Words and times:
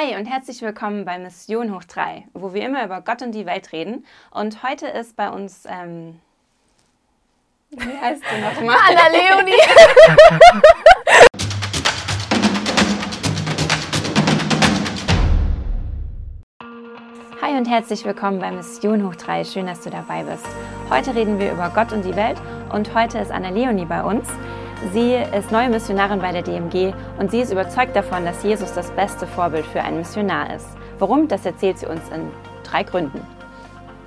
Hi 0.00 0.16
und 0.16 0.24
herzlich 0.24 0.62
willkommen 0.62 1.04
bei 1.04 1.18
Mission 1.18 1.74
Hoch 1.74 1.84
3, 1.84 2.24
wo 2.32 2.54
wir 2.54 2.64
immer 2.64 2.82
über 2.86 3.02
Gott 3.02 3.20
und 3.20 3.32
die 3.32 3.44
Welt 3.44 3.70
reden. 3.72 4.06
Und 4.30 4.62
heute 4.62 4.86
ist 4.86 5.14
bei 5.14 5.28
uns, 5.28 5.66
ähm, 5.68 6.18
wie 7.68 7.98
heißt 8.00 8.22
du 8.22 8.40
nochmal? 8.40 8.78
Anna 8.88 9.08
Leonie. 9.08 9.52
Hi 17.42 17.58
und 17.58 17.68
herzlich 17.68 18.02
willkommen 18.06 18.38
bei 18.38 18.50
Mission 18.52 19.06
Hoch 19.06 19.16
3. 19.16 19.44
Schön, 19.44 19.66
dass 19.66 19.82
du 19.82 19.90
dabei 19.90 20.22
bist. 20.22 20.46
Heute 20.88 21.14
reden 21.14 21.38
wir 21.38 21.52
über 21.52 21.68
Gott 21.74 21.92
und 21.92 22.06
die 22.06 22.16
Welt 22.16 22.40
und 22.72 22.94
heute 22.94 23.18
ist 23.18 23.30
Anna 23.30 23.50
Leonie 23.50 23.84
bei 23.84 24.02
uns. 24.02 24.26
Sie 24.88 25.12
ist 25.12 25.52
neue 25.52 25.68
Missionarin 25.68 26.20
bei 26.20 26.32
der 26.32 26.40
DMG 26.40 26.94
und 27.18 27.30
sie 27.30 27.42
ist 27.42 27.52
überzeugt 27.52 27.94
davon, 27.94 28.24
dass 28.24 28.42
Jesus 28.42 28.72
das 28.72 28.90
beste 28.92 29.26
Vorbild 29.26 29.66
für 29.66 29.82
einen 29.82 29.98
Missionar 29.98 30.54
ist. 30.54 30.66
Warum? 30.98 31.28
Das 31.28 31.44
erzählt 31.44 31.78
sie 31.78 31.84
uns 31.84 32.00
in 32.08 32.30
drei 32.64 32.82
Gründen. 32.82 33.20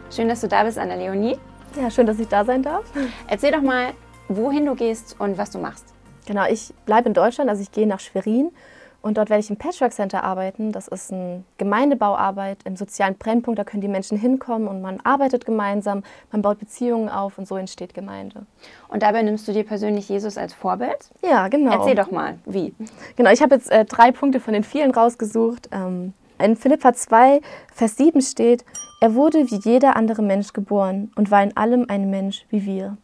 Schön, 0.09 0.28
dass 0.28 0.41
du 0.41 0.48
da 0.48 0.64
bist, 0.64 0.80
Anna 0.80 0.95
Leonie. 0.95 1.38
Ja, 1.80 1.91
schön, 1.91 2.08
dass 2.08 2.20
ich 2.20 2.28
da 2.28 2.44
sein 2.44 2.64
darf. 2.64 2.86
Erzähl 3.28 3.52
doch 3.52 3.62
mal, 3.62 3.94
wohin 4.30 4.66
du 4.66 4.73
gehst 4.73 5.16
und 5.20 5.38
was 5.38 5.52
du 5.52 5.59
machst. 5.59 5.94
Genau, 6.26 6.48
ich 6.50 6.73
bleibe 6.88 7.08
in 7.08 7.14
Deutschland, 7.14 7.52
also 7.52 7.62
ich 7.62 7.72
gehe 7.72 7.86
nach 7.86 8.00
Schwerin 8.00 8.52
und 9.04 9.18
dort 9.18 9.30
werde 9.30 9.42
ich 9.42 9.50
im 9.50 9.58
Patchwork 9.58 9.92
Center 9.92 10.24
arbeiten. 10.24 10.72
Das 10.72 10.88
ist 10.88 11.12
eine 11.12 11.44
Gemeindebauarbeit 11.58 12.60
im 12.64 12.78
sozialen 12.78 13.16
Brennpunkt. 13.16 13.60
Da 13.60 13.66
können 13.66 13.82
die 13.82 13.90
Menschen 13.90 14.18
hinkommen 14.18 14.70
und 14.70 14.82
man 14.82 15.02
arbeitet 15.04 15.46
gemeinsam, 15.46 16.04
man 16.32 16.42
baut 16.42 16.58
Beziehungen 16.58 17.10
auf 17.10 17.38
und 17.38 17.46
so 17.46 17.58
entsteht 17.58 17.94
Gemeinde. 17.94 18.46
Und 18.88 19.04
dabei 19.04 19.22
nimmst 19.22 19.46
du 19.46 19.52
dir 19.52 19.66
persönlich 19.66 20.08
Jesus 20.08 20.38
als 20.38 20.54
Vorbild? 20.54 21.12
Ja, 21.22 21.50
genau. 21.50 21.74
Erzähl 21.74 21.96
doch 21.96 22.12
mal, 22.12 22.40
wie? 22.46 22.74
Genau, 23.18 23.30
ich 23.30 23.42
habe 23.42 23.56
jetzt 23.56 23.70
äh, 23.70 23.84
drei 23.84 24.14
Punkte 24.14 24.40
von 24.40 24.54
den 24.54 24.64
vielen 24.64 24.92
rausgesucht. 24.92 25.68
Ähm, 25.74 26.14
in 26.40 26.56
Philippa 26.56 26.94
2, 26.94 27.42
Vers 27.74 27.98
7 27.98 28.22
steht, 28.22 28.64
er 29.02 29.16
wurde 29.16 29.52
wie 29.52 29.60
jeder 29.70 29.98
andere 29.98 30.22
Mensch 30.22 30.54
geboren 30.54 31.12
und 31.17 31.30
war 31.30 31.44
in 31.44 31.58
allem 31.58 31.88
ein 31.90 32.10
Mensch 32.10 32.45
wie 32.50 32.66
wir. 32.66 32.98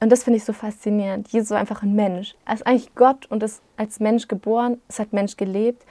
Und 0.00 0.12
das 0.12 0.24
finde 0.24 0.36
ich 0.36 0.44
so 0.44 0.52
faszinierend. 0.52 1.28
Jesus 1.28 1.50
war 1.50 1.58
einfach 1.58 1.82
ein 1.82 1.94
Mensch. 1.94 2.34
Er 2.44 2.54
ist 2.54 2.66
eigentlich 2.66 2.94
Gott 2.94 3.26
und 3.26 3.42
ist 3.42 3.62
als 3.76 3.98
Mensch 3.98 4.28
geboren, 4.28 4.80
ist 4.88 5.00
als 5.00 5.12
Mensch 5.12 5.36
gelebt, 5.36 5.84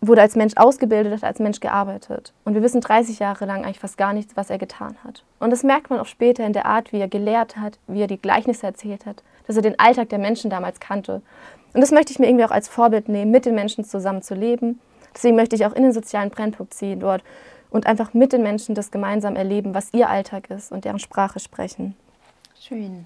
wurde 0.00 0.22
als 0.22 0.34
Mensch 0.34 0.54
ausgebildet, 0.56 1.12
hat 1.12 1.24
als 1.24 1.38
Mensch 1.38 1.60
gearbeitet. 1.60 2.32
Und 2.44 2.54
wir 2.54 2.62
wissen 2.62 2.80
30 2.80 3.18
Jahre 3.20 3.44
lang 3.44 3.64
eigentlich 3.64 3.78
fast 3.78 3.98
gar 3.98 4.12
nichts, 4.12 4.36
was 4.36 4.50
er 4.50 4.58
getan 4.58 4.96
hat. 5.04 5.22
Und 5.38 5.50
das 5.50 5.62
merkt 5.62 5.90
man 5.90 6.00
auch 6.00 6.06
später 6.06 6.44
in 6.44 6.52
der 6.52 6.66
Art, 6.66 6.92
wie 6.92 6.98
er 6.98 7.08
gelehrt 7.08 7.56
hat, 7.56 7.78
wie 7.86 8.00
er 8.00 8.06
die 8.08 8.20
Gleichnisse 8.20 8.66
erzählt 8.66 9.06
hat, 9.06 9.22
dass 9.46 9.56
er 9.56 9.62
den 9.62 9.78
Alltag 9.78 10.08
der 10.08 10.18
Menschen 10.18 10.50
damals 10.50 10.80
kannte. 10.80 11.22
Und 11.72 11.80
das 11.82 11.92
möchte 11.92 12.12
ich 12.12 12.18
mir 12.18 12.26
irgendwie 12.26 12.44
auch 12.44 12.50
als 12.50 12.66
Vorbild 12.66 13.08
nehmen, 13.08 13.30
mit 13.30 13.46
den 13.46 13.54
Menschen 13.54 13.84
zusammen 13.84 14.22
zu 14.22 14.34
leben. 14.34 14.80
Deswegen 15.14 15.36
möchte 15.36 15.54
ich 15.54 15.66
auch 15.66 15.72
in 15.74 15.84
den 15.84 15.92
sozialen 15.92 16.30
Brennpunkt 16.30 16.74
ziehen 16.74 16.98
dort 16.98 17.22
und 17.70 17.86
einfach 17.86 18.12
mit 18.12 18.32
den 18.32 18.42
Menschen 18.42 18.74
das 18.74 18.90
gemeinsam 18.90 19.36
erleben, 19.36 19.74
was 19.74 19.92
ihr 19.92 20.08
Alltag 20.08 20.50
ist 20.50 20.72
und 20.72 20.84
deren 20.84 20.98
Sprache 20.98 21.38
sprechen. 21.38 21.94
Schön. 22.58 23.04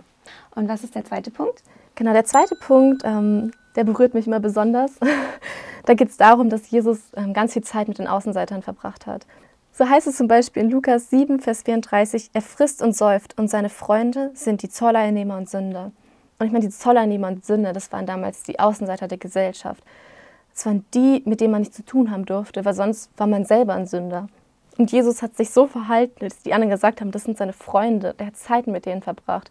Und 0.55 0.69
was 0.69 0.85
ist 0.85 0.95
der 0.95 1.05
zweite 1.05 1.31
Punkt? 1.31 1.63
Genau, 1.95 2.13
der 2.13 2.25
zweite 2.25 2.55
Punkt, 2.57 3.03
ähm, 3.05 3.53
der 3.77 3.85
berührt 3.85 4.15
mich 4.15 4.27
immer 4.27 4.41
besonders. 4.41 4.93
da 5.87 5.95
geht 5.95 6.11
es 6.11 6.17
darum, 6.17 6.51
dass 6.51 6.71
Jesus 6.71 6.99
ähm, 7.17 7.33
ganz 7.33 7.53
viel 7.53 7.63
Zeit 7.63 7.89
mit 7.89 7.99
den 7.99 8.07
Außenseitern 8.07 8.63
verbracht 8.63 9.07
hat. 9.07 9.27
So 9.73 9.89
heißt 9.89 10.07
es 10.07 10.17
zum 10.17 10.29
Beispiel 10.29 10.63
in 10.63 10.71
Lukas 10.71 11.11
7, 11.11 11.41
Vers 11.41 11.63
34, 11.63 12.31
er 12.33 12.43
frisst 12.43 12.81
und 12.81 12.97
säuft 12.97 13.37
und 13.39 13.49
seine 13.49 13.69
Freunde 13.69 14.31
sind 14.35 14.63
die 14.63 14.69
Zolleinnehmer 14.69 15.37
und 15.37 15.51
Sünder. 15.51 15.91
Und 16.39 16.47
ich 16.47 16.53
meine, 16.53 16.65
die 16.65 16.71
Zolleinnehmer 16.71 17.29
und 17.29 17.45
Sünder, 17.45 17.73
das 17.73 17.91
waren 17.91 18.07
damals 18.07 18.45
die 18.45 18.61
Außenseiter 18.61 19.09
der 19.09 19.19
Gesellschaft. 19.19 19.83
Das 20.53 20.67
waren 20.67 20.85
die, 20.95 21.23
mit 21.25 21.41
denen 21.41 21.51
man 21.51 21.63
nichts 21.63 21.77
zu 21.77 21.85
tun 21.85 22.11
haben 22.13 22.25
durfte, 22.25 22.65
weil 22.65 22.75
sonst 22.75 23.11
war 23.17 23.27
man 23.27 23.45
selber 23.45 23.75
ein 23.75 23.87
Sünder. 23.87 24.29
Und 24.79 24.93
Jesus 24.93 25.23
hat 25.23 25.37
sich 25.37 25.51
so 25.51 25.67
verhalten, 25.67 26.21
dass 26.21 26.43
die 26.43 26.53
anderen 26.53 26.71
gesagt 26.71 27.01
haben, 27.01 27.11
das 27.11 27.25
sind 27.25 27.39
seine 27.39 27.53
Freunde. 27.53 28.15
Er 28.19 28.27
hat 28.27 28.37
Zeit 28.37 28.67
mit 28.67 28.87
denen 28.87 29.03
verbracht. 29.03 29.51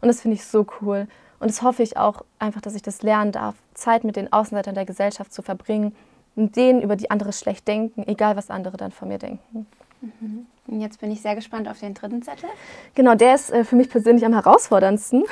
Und 0.00 0.08
das 0.08 0.20
finde 0.20 0.36
ich 0.36 0.44
so 0.44 0.66
cool. 0.80 1.06
Und 1.40 1.50
das 1.50 1.62
hoffe 1.62 1.82
ich 1.82 1.96
auch 1.96 2.22
einfach, 2.38 2.60
dass 2.60 2.74
ich 2.74 2.82
das 2.82 3.02
lernen 3.02 3.32
darf, 3.32 3.54
Zeit 3.74 4.04
mit 4.04 4.16
den 4.16 4.32
Außenseitern 4.32 4.74
der 4.74 4.84
Gesellschaft 4.84 5.32
zu 5.32 5.42
verbringen 5.42 5.94
und 6.36 6.56
denen, 6.56 6.82
über 6.82 6.96
die 6.96 7.10
andere 7.10 7.32
schlecht 7.32 7.66
denken, 7.68 8.04
egal 8.06 8.36
was 8.36 8.50
andere 8.50 8.76
dann 8.76 8.92
von 8.92 9.08
mir 9.08 9.18
denken. 9.18 9.66
Mhm. 10.00 10.46
Und 10.66 10.80
jetzt 10.80 11.00
bin 11.00 11.10
ich 11.10 11.22
sehr 11.22 11.34
gespannt 11.34 11.68
auf 11.68 11.80
den 11.80 11.94
dritten 11.94 12.22
Zettel. 12.22 12.48
Genau, 12.94 13.14
der 13.14 13.34
ist 13.34 13.50
äh, 13.50 13.64
für 13.64 13.76
mich 13.76 13.88
persönlich 13.88 14.24
am 14.24 14.34
herausforderndsten. 14.34 15.24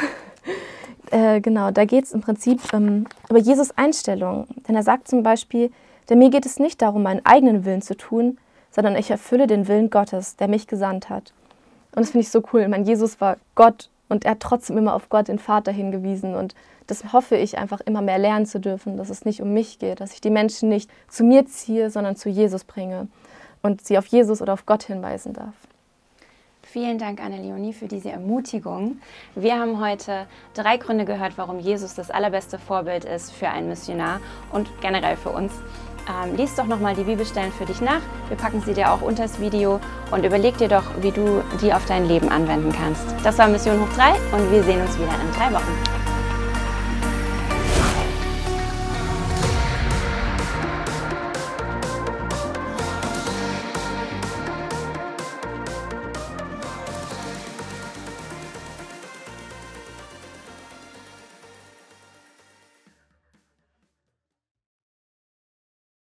äh, 1.11 1.41
genau, 1.41 1.71
da 1.71 1.85
geht 1.85 2.05
es 2.05 2.13
im 2.13 2.21
Prinzip 2.21 2.61
ähm, 2.73 3.07
über 3.29 3.39
Jesus 3.39 3.77
Einstellung. 3.77 4.47
Denn 4.67 4.75
er 4.75 4.83
sagt 4.83 5.09
zum 5.09 5.23
Beispiel, 5.23 5.71
denn 6.09 6.19
mir 6.19 6.31
geht 6.31 6.47
es 6.47 6.59
nicht 6.59 6.81
darum, 6.83 7.03
meinen 7.03 7.25
eigenen 7.25 7.65
Willen 7.65 7.83
zu 7.83 7.97
tun, 7.97 8.39
sondern 8.71 8.97
ich 8.97 9.11
erfülle 9.11 9.47
den 9.47 9.69
Willen 9.69 9.91
Gottes, 9.91 10.37
der 10.37 10.49
mich 10.49 10.67
gesandt 10.67 11.09
hat. 11.09 11.33
Und 11.95 12.01
das 12.01 12.11
finde 12.11 12.23
ich 12.23 12.31
so 12.31 12.43
cool. 12.53 12.63
Ich 12.63 12.69
meine, 12.69 12.85
Jesus 12.85 13.21
war 13.21 13.37
Gott 13.55 13.91
und 14.09 14.25
er 14.25 14.33
hat 14.33 14.41
trotzdem 14.41 14.79
immer 14.79 14.95
auf 14.95 15.09
Gott, 15.09 15.29
den 15.29 15.39
Vater, 15.39 15.73
hingewiesen. 15.73 16.35
Und 16.35 16.55
das 16.87 17.13
hoffe 17.13 17.37
ich 17.37 17.59
einfach 17.59 17.81
immer 17.81 18.03
mehr 18.03 18.19
lernen 18.19 18.47
zu 18.47 18.61
dürfen, 18.61 18.97
dass 18.97 19.11
es 19.11 19.25
nicht 19.25 19.43
um 19.43 19.53
mich 19.53 19.79
geht, 19.79 20.01
dass 20.01 20.13
ich 20.13 20.21
die 20.21 20.31
Menschen 20.31 20.69
nicht 20.69 20.91
zu 21.09 21.25
mir 21.25 21.47
ziehe, 21.47 21.91
sondern 21.91 22.17
zu 22.17 22.29
Jesus 22.29 22.65
bringe 22.65 23.09
und 23.63 23.85
sie 23.85 23.99
auf 23.99 24.07
Jesus 24.07 24.41
oder 24.41 24.53
auf 24.53 24.67
Gott 24.67 24.85
hinweisen 24.85 25.33
darf. 25.33 25.55
Vielen 26.73 26.99
Dank, 26.99 27.23
Anne-Leonie, 27.23 27.73
für 27.73 27.87
diese 27.87 28.11
Ermutigung. 28.11 28.99
Wir 29.37 29.59
haben 29.59 29.81
heute 29.81 30.27
drei 30.53 30.79
Gründe 30.79 31.05
gehört, 31.05 31.39
warum 31.39 31.61
Jesus 31.61 31.95
das 31.95 32.11
allerbeste 32.11 32.59
Vorbild 32.59 33.05
ist 33.05 33.33
für 33.33 33.49
einen 33.49 33.69
Missionar 33.69 34.21
und 34.53 34.69
generell 34.81 35.17
für 35.17 35.31
uns. 35.31 35.53
Ähm, 36.09 36.37
lies 36.37 36.57
doch 36.57 36.67
nochmal 36.67 36.97
die 36.97 37.05
Bibelstellen 37.05 37.53
für 37.53 37.67
dich 37.67 37.81
nach. 37.81 38.01
Wir 38.29 38.37
packen 38.37 38.61
sie 38.61 38.75
dir 38.75 38.93
auch 38.93 39.01
unter 39.01 39.23
das 39.23 39.41
Video 39.41 39.81
und 40.11 40.25
überleg 40.25 40.59
dir 40.59 40.69
doch, 40.69 40.85
wie 41.01 41.13
du 41.13 41.43
die 41.63 41.73
auf 41.73 41.87
dein 41.87 42.07
Leben 42.07 42.29
anwenden 42.29 42.73
kannst. 42.73 43.05
Das 43.25 43.39
war 43.39 43.47
Mission 43.47 43.81
Hoch 43.81 43.93
3 43.95 44.11
und 44.37 44.51
wir 44.51 44.63
sehen 44.65 44.81
uns 44.81 44.99
wieder 44.99 45.15
in 45.15 45.33
drei 45.37 45.53
Wochen. 45.53 46.06